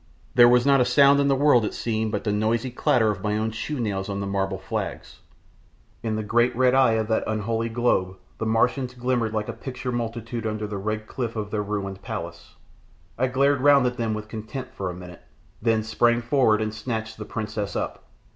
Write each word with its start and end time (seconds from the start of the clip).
There 0.33 0.49
was 0.49 0.65
not 0.65 0.81
a 0.81 0.83
sound 0.83 1.19
in 1.19 1.27
the 1.27 1.35
world, 1.35 1.63
it 1.63 1.75
seemed, 1.75 2.11
but 2.11 2.23
the 2.23 2.31
noisy 2.31 2.71
clatter 2.71 3.11
of 3.11 3.21
my 3.21 3.37
own 3.37 3.51
shoenails 3.51 4.09
on 4.09 4.19
the 4.19 4.25
marble 4.25 4.57
flags. 4.57 5.19
In 6.01 6.15
the 6.15 6.23
great 6.23 6.55
red 6.55 6.73
eye 6.73 6.93
of 6.93 7.07
that 7.09 7.23
unholy 7.27 7.69
globe 7.69 8.15
the 8.39 8.47
Martians 8.47 8.95
glimmered 8.95 9.31
like 9.31 9.47
a 9.47 9.53
picture 9.53 9.91
multitude 9.91 10.47
under 10.47 10.65
the 10.65 10.79
red 10.79 11.05
cliff 11.05 11.35
of 11.35 11.51
their 11.51 11.61
ruined 11.61 12.01
palace. 12.01 12.55
I 13.15 13.27
glared 13.27 13.61
round 13.61 13.85
at 13.85 13.97
them 13.97 14.15
with 14.15 14.27
contempt 14.27 14.73
for 14.73 14.89
a 14.89 14.95
minute, 14.95 15.21
then 15.61 15.83
sprang 15.83 16.21
forward 16.23 16.63
and 16.63 16.73
snatched 16.73 17.17
the 17.19 17.23
princess 17.25 17.75
up. 17.75 18.05